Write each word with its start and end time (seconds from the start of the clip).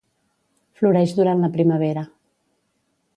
Floreix 0.79 1.13
durant 1.19 1.45
la 1.45 1.51
primavera. 1.59 2.07